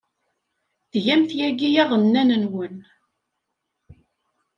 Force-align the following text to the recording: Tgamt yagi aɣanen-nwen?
Tgamt 0.91 1.29
yagi 1.39 1.69
aɣanen-nwen? 1.81 2.75